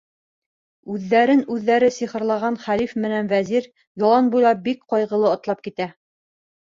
Үҙҙәрен 0.93 1.43
үҙҙәре 1.55 1.89
сихырлаған 1.99 2.57
хәлиф 2.65 2.95
менән 3.03 3.29
вәзир 3.35 3.69
ялан 4.05 4.33
буйлап 4.37 4.65
бик 4.71 4.85
ҡайғылы 4.95 5.31
атлап 5.37 5.63
китә. 5.69 5.89